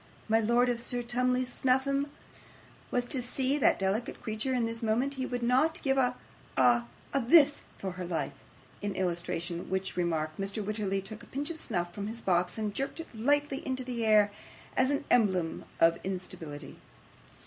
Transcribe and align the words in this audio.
My 0.27 0.39
lord, 0.39 0.67
if 0.67 0.81
Sir 0.81 1.03
Tumley 1.03 1.45
Snuffim 1.45 2.07
was 2.89 3.05
to 3.05 3.21
see 3.21 3.59
that 3.59 3.77
delicate 3.77 4.19
creature 4.19 4.55
at 4.55 4.65
this 4.65 4.81
moment, 4.81 5.13
he 5.13 5.27
would 5.27 5.43
not 5.43 5.79
give 5.83 5.95
a 5.99 6.15
a 6.57 6.83
THIS 7.13 7.65
for 7.77 7.91
her 7.91 8.03
life.' 8.05 8.33
In 8.81 8.95
illustration 8.95 9.59
of 9.59 9.69
which 9.69 9.95
remark, 9.95 10.35
Mr 10.37 10.65
Wititterly 10.65 11.03
took 11.03 11.21
a 11.21 11.27
pinch 11.27 11.51
of 11.51 11.59
snuff 11.59 11.93
from 11.93 12.07
his 12.07 12.19
box, 12.19 12.57
and 12.57 12.73
jerked 12.73 12.99
it 12.99 13.13
lightly 13.15 13.59
into 13.63 13.83
the 13.83 14.03
air 14.03 14.31
as 14.75 14.89
an 14.89 15.05
emblem 15.11 15.65
of 15.79 15.99
instability. 16.03 16.77